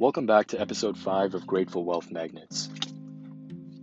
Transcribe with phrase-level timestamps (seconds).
[0.00, 2.70] Welcome back to episode 5 of Grateful Wealth Magnets.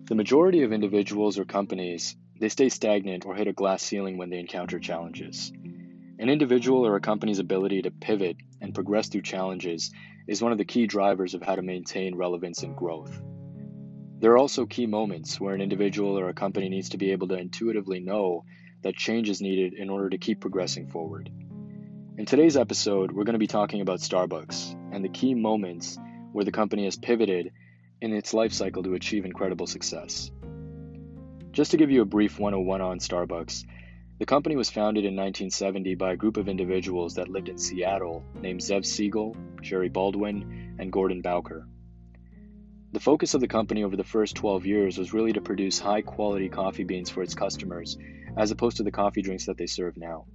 [0.06, 4.32] The majority of individuals or companies, they stay stagnant or hit a glass ceiling when
[4.32, 5.52] they encounter challenges.
[6.18, 9.92] An individual or a company's ability to pivot and progress through challenges
[10.28, 13.22] is one of the key drivers of how to maintain relevance and growth.
[14.20, 17.28] There are also key moments where an individual or a company needs to be able
[17.28, 18.44] to intuitively know
[18.82, 21.30] that change is needed in order to keep progressing forward.
[22.18, 26.00] In today's episode, we're going to be talking about Starbucks and the key moments
[26.38, 27.52] where the company has pivoted
[28.00, 30.30] in its life cycle to achieve incredible success.
[31.52, 33.66] Just to give you a brief 101 on Starbucks,
[34.20, 38.24] the company was founded in 1970 by a group of individuals that lived in Seattle
[38.40, 41.68] named Zev Siegl, Jerry Baldwin, and Gordon Bowker.
[42.92, 46.04] The focus of the company over the first 12 years was really to produce high
[46.04, 47.98] quality coffee beans for its customers,
[48.38, 50.28] as opposed to the coffee drinks that they serve now.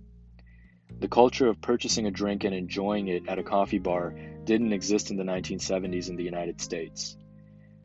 [1.01, 5.11] The culture of purchasing a drink and enjoying it at a coffee bar didn't exist
[5.11, 7.17] in the 1970s in the United States.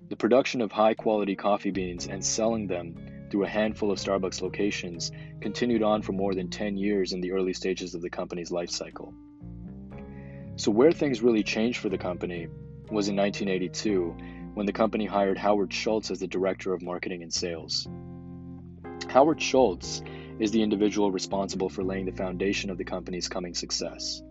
[0.09, 4.41] The production of high quality coffee beans and selling them through a handful of Starbucks
[4.41, 8.51] locations continued on for more than 10 years in the early stages of the company's
[8.51, 9.13] life cycle.
[10.55, 12.47] So, where things really changed for the company
[12.89, 14.15] was in 1982
[14.53, 17.87] when the company hired Howard Schultz as the director of marketing and sales.
[19.09, 20.01] Howard Schultz
[20.39, 24.21] is the individual responsible for laying the foundation of the company's coming success.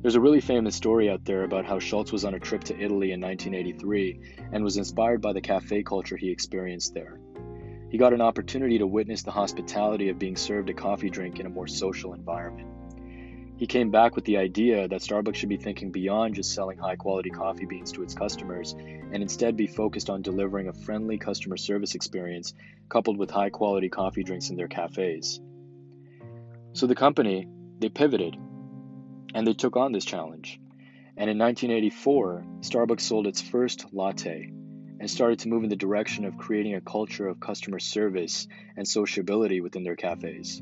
[0.00, 2.74] There's a really famous story out there about how Schultz was on a trip to
[2.74, 4.20] Italy in 1983
[4.52, 7.20] and was inspired by the cafe culture he experienced there.
[7.90, 11.46] He got an opportunity to witness the hospitality of being served a coffee drink in
[11.46, 12.68] a more social environment.
[13.62, 16.96] He came back with the idea that Starbucks should be thinking beyond just selling high
[16.96, 21.56] quality coffee beans to its customers and instead be focused on delivering a friendly customer
[21.56, 22.54] service experience
[22.88, 25.40] coupled with high quality coffee drinks in their cafes.
[26.72, 27.46] So the company,
[27.78, 28.36] they pivoted
[29.32, 30.58] and they took on this challenge.
[31.16, 34.50] And in 1984, Starbucks sold its first latte
[34.98, 38.88] and started to move in the direction of creating a culture of customer service and
[38.88, 40.60] sociability within their cafes.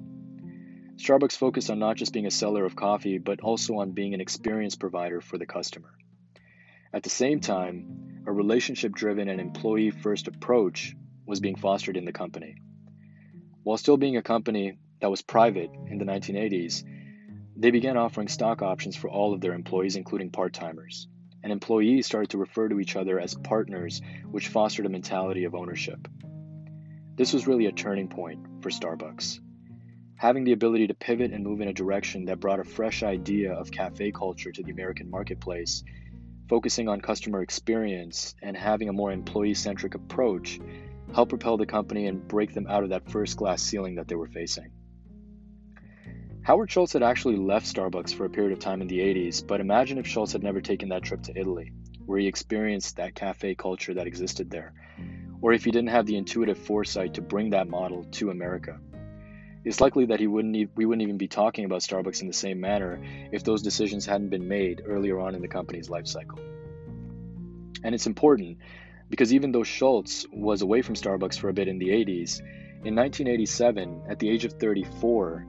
[1.01, 4.21] Starbucks focused on not just being a seller of coffee, but also on being an
[4.21, 5.95] experience provider for the customer.
[6.93, 10.95] At the same time, a relationship driven and employee first approach
[11.25, 12.57] was being fostered in the company.
[13.63, 16.85] While still being a company that was private in the 1980s,
[17.57, 21.09] they began offering stock options for all of their employees, including part timers.
[21.43, 25.55] And employees started to refer to each other as partners, which fostered a mentality of
[25.55, 26.09] ownership.
[27.17, 29.41] This was really a turning point for Starbucks.
[30.21, 33.55] Having the ability to pivot and move in a direction that brought a fresh idea
[33.55, 35.83] of cafe culture to the American marketplace,
[36.47, 40.61] focusing on customer experience and having a more employee centric approach,
[41.15, 44.15] helped propel the company and break them out of that first glass ceiling that they
[44.15, 44.71] were facing.
[46.43, 49.63] Howard Schultz had actually left Starbucks for a period of time in the 80s, but
[49.63, 51.73] imagine if Schultz had never taken that trip to Italy,
[52.05, 54.75] where he experienced that cafe culture that existed there,
[55.41, 58.79] or if he didn't have the intuitive foresight to bring that model to America.
[59.65, 62.33] It's likely that he wouldn't e- we wouldn't even be talking about Starbucks in the
[62.33, 63.01] same manner
[63.31, 66.39] if those decisions hadn't been made earlier on in the company's life cycle.
[67.83, 68.59] And it's important
[69.11, 72.41] because even though Schultz was away from Starbucks for a bit in the 80s,
[72.83, 75.47] in 1987, at the age of 34,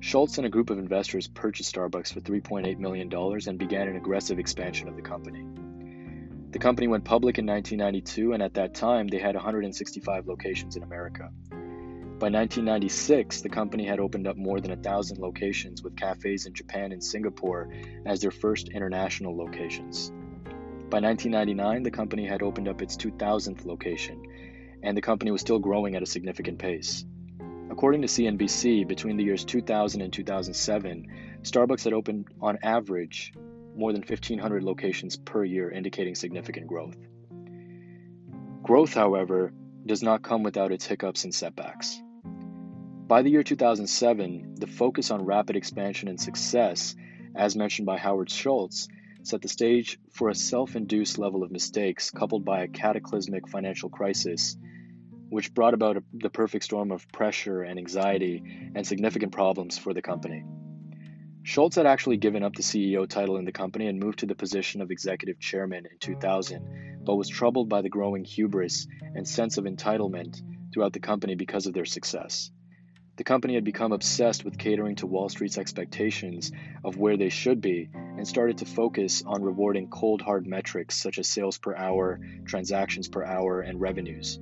[0.00, 4.38] Schultz and a group of investors purchased Starbucks for $3.8 million and began an aggressive
[4.38, 5.44] expansion of the company.
[6.50, 10.82] The company went public in 1992, and at that time, they had 165 locations in
[10.82, 11.30] America.
[12.22, 16.54] By 1996, the company had opened up more than a thousand locations with cafes in
[16.54, 17.68] Japan and Singapore
[18.06, 20.10] as their first international locations.
[20.88, 24.22] By 1999, the company had opened up its 2000th location,
[24.84, 27.04] and the company was still growing at a significant pace.
[27.72, 33.32] According to CNBC, between the years 2000 and 2007, Starbucks had opened on average
[33.74, 36.96] more than 1,500 locations per year, indicating significant growth.
[38.62, 39.52] Growth, however,
[39.84, 42.00] does not come without its hiccups and setbacks.
[43.12, 46.96] By the year 2007, the focus on rapid expansion and success,
[47.34, 48.88] as mentioned by Howard Schultz,
[49.22, 53.90] set the stage for a self induced level of mistakes coupled by a cataclysmic financial
[53.90, 54.56] crisis
[55.28, 60.00] which brought about the perfect storm of pressure and anxiety and significant problems for the
[60.00, 60.42] company.
[61.42, 64.34] Schultz had actually given up the CEO title in the company and moved to the
[64.34, 69.58] position of executive chairman in 2000, but was troubled by the growing hubris and sense
[69.58, 70.40] of entitlement
[70.72, 72.50] throughout the company because of their success.
[73.16, 76.50] The company had become obsessed with catering to Wall Street's expectations
[76.82, 81.18] of where they should be and started to focus on rewarding cold hard metrics such
[81.18, 84.40] as sales per hour, transactions per hour, and revenues.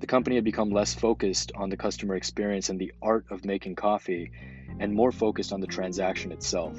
[0.00, 3.76] The company had become less focused on the customer experience and the art of making
[3.76, 4.30] coffee
[4.78, 6.78] and more focused on the transaction itself.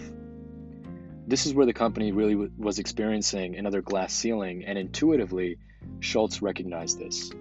[1.25, 5.57] This is where the company really w- was experiencing another glass ceiling, and intuitively,
[5.99, 7.31] Schultz recognized this.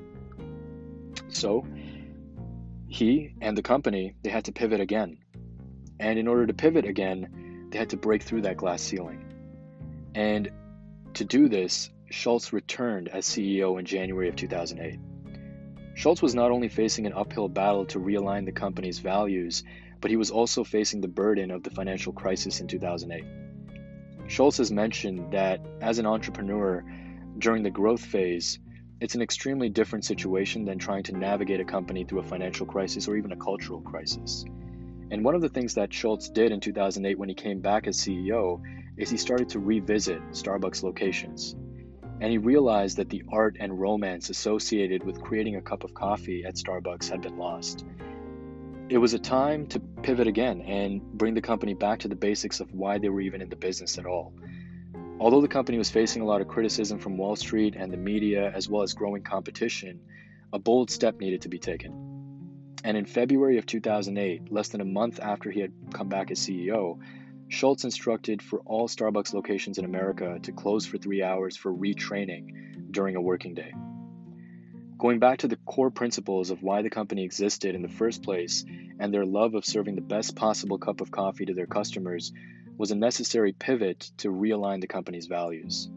[1.29, 1.67] So,
[2.97, 5.19] he and the company, they had to pivot again.
[6.01, 9.23] And in order to pivot again, they had to break through that glass ceiling.
[10.15, 10.51] And
[11.13, 14.99] to do this, Schultz returned as CEO in January of 2008.
[15.95, 19.63] Schultz was not only facing an uphill battle to realign the company's values,
[20.01, 23.25] but he was also facing the burden of the financial crisis in 2008.
[24.27, 26.83] Schultz has mentioned that as an entrepreneur,
[27.39, 28.59] during the growth phase,
[29.01, 33.09] it's an extremely different situation than trying to navigate a company through a financial crisis
[33.09, 34.45] or even a cultural crisis.
[35.11, 37.99] And one of the things that Schultz did in 2008 when he came back as
[37.99, 38.61] CEO
[38.97, 41.55] is he started to revisit Starbucks locations.
[42.21, 46.45] And he realized that the art and romance associated with creating a cup of coffee
[46.47, 47.85] at Starbucks had been lost.
[48.89, 52.61] It was a time to pivot again and bring the company back to the basics
[52.61, 54.33] of why they were even in the business at all.
[55.19, 58.53] Although the company was facing a lot of criticism from Wall Street and the media,
[58.55, 60.01] as well as growing competition,
[60.53, 62.77] a bold step needed to be taken.
[62.85, 66.39] And in February of 2008, less than a month after he had come back as
[66.39, 66.99] CEO,
[67.49, 72.91] Schultz instructed for all Starbucks locations in America to close for three hours for retraining
[72.91, 73.73] during a working day.
[74.99, 78.65] Going back to the core principles of why the company existed in the first place
[78.99, 82.33] and their love of serving the best possible cup of coffee to their customers
[82.77, 85.89] was a necessary pivot to realign the company's values.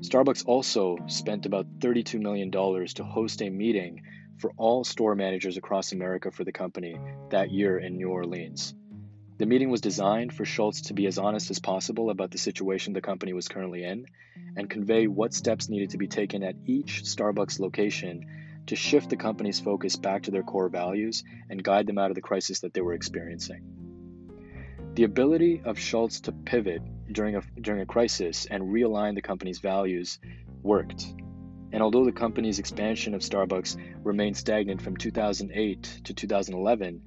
[0.00, 4.02] Starbucks also spent about $32 million to host a meeting
[4.38, 6.98] for all store managers across America for the company
[7.30, 8.74] that year in New Orleans.
[9.38, 12.92] The meeting was designed for Schultz to be as honest as possible about the situation
[12.92, 14.06] the company was currently in
[14.56, 18.26] and convey what steps needed to be taken at each Starbucks location
[18.66, 22.14] to shift the company's focus back to their core values and guide them out of
[22.14, 23.81] the crisis that they were experiencing.
[24.94, 29.58] The ability of Schultz to pivot during a, during a crisis and realign the company's
[29.58, 30.18] values
[30.62, 31.06] worked.
[31.72, 37.00] And although the company's expansion of Starbucks remained stagnant from 2008 to 2011,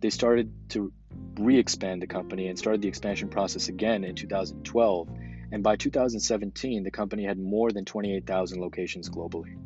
[0.00, 0.90] they started to
[1.38, 5.08] re expand the company and started the expansion process again in 2012.
[5.52, 9.58] And by 2017, the company had more than 28,000 locations globally.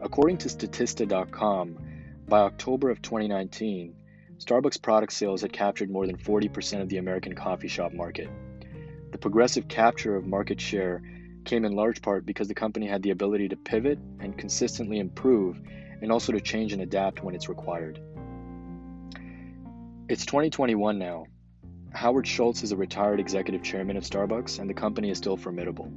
[0.00, 1.78] According to Statista.com,
[2.26, 3.94] by October of 2019,
[4.38, 8.28] Starbucks product sales had captured more than 40% of the American coffee shop market.
[9.12, 11.02] The progressive capture of market share
[11.44, 15.60] came in large part because the company had the ability to pivot and consistently improve,
[16.02, 18.00] and also to change and adapt when it's required.
[20.08, 21.26] It's 2021 now.
[21.92, 25.92] Howard Schultz is a retired executive chairman of Starbucks, and the company is still formidable,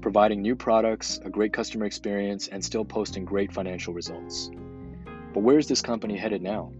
[0.00, 4.50] providing new products, a great customer experience, and still posting great financial results.
[5.34, 6.72] But where is this company headed now?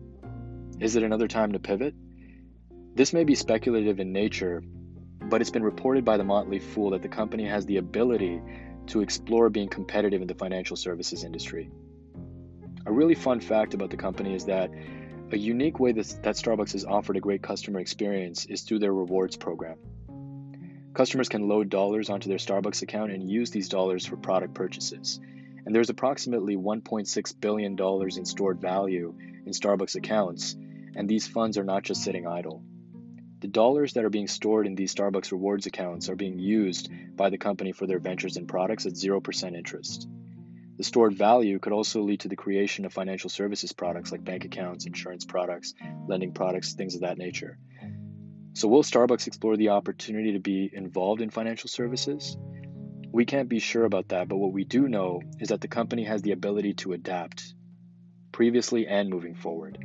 [0.79, 1.95] Is it another time to pivot?
[2.95, 4.63] This may be speculative in nature,
[5.23, 8.43] but it's been reported by the Motley Fool that the company has the ability
[8.89, 11.71] to explore being competitive in the financial services industry.
[12.85, 14.71] A really fun fact about the company is that
[15.33, 18.93] a unique way that, that Starbucks has offered a great customer experience is through their
[18.93, 19.79] rewards program.
[20.93, 25.21] Customers can load dollars onto their Starbucks account and use these dollars for product purchases.
[25.67, 27.77] And there's approximately $1.6 billion
[28.17, 29.15] in stored value
[29.45, 30.55] in Starbucks accounts,
[30.95, 32.63] and these funds are not just sitting idle.
[33.41, 37.31] The dollars that are being stored in these Starbucks rewards accounts are being used by
[37.31, 40.09] the company for their ventures and products at 0% interest.
[40.77, 44.45] The stored value could also lead to the creation of financial services products like bank
[44.45, 45.75] accounts, insurance products,
[46.07, 47.59] lending products, things of that nature.
[48.53, 52.37] So, will Starbucks explore the opportunity to be involved in financial services?
[53.17, 56.05] We can't be sure about that, but what we do know is that the company
[56.05, 57.55] has the ability to adapt,
[58.31, 59.83] previously and moving forward.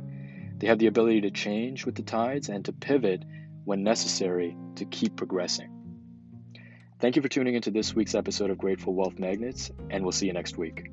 [0.58, 3.24] They have the ability to change with the tides and to pivot
[3.64, 5.70] when necessary to keep progressing.
[7.00, 10.26] Thank you for tuning into this week's episode of Grateful Wealth Magnets, and we'll see
[10.26, 10.90] you next week.